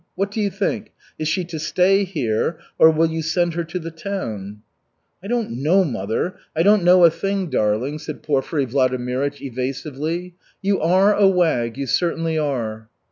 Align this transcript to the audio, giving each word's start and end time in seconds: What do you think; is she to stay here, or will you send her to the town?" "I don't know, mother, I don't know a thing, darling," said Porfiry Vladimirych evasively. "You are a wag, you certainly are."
What 0.15 0.31
do 0.31 0.41
you 0.41 0.49
think; 0.49 0.93
is 1.19 1.27
she 1.27 1.45
to 1.45 1.59
stay 1.59 2.05
here, 2.05 2.57
or 2.79 2.89
will 2.89 3.05
you 3.05 3.21
send 3.21 3.53
her 3.53 3.63
to 3.65 3.77
the 3.77 3.91
town?" 3.91 4.63
"I 5.23 5.27
don't 5.27 5.51
know, 5.61 5.83
mother, 5.83 6.37
I 6.55 6.63
don't 6.63 6.83
know 6.83 7.05
a 7.05 7.11
thing, 7.11 7.51
darling," 7.51 7.99
said 7.99 8.23
Porfiry 8.23 8.65
Vladimirych 8.65 9.43
evasively. 9.43 10.33
"You 10.59 10.79
are 10.81 11.13
a 11.15 11.27
wag, 11.27 11.77
you 11.77 11.85
certainly 11.85 12.35
are." 12.35 12.89